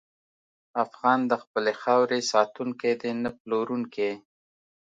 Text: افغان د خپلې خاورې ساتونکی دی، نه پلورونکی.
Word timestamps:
افغان 0.83 1.19
د 1.31 1.33
خپلې 1.43 1.73
خاورې 1.81 2.19
ساتونکی 2.31 2.93
دی، 3.01 3.11
نه 3.23 3.29
پلورونکی. 3.39 4.11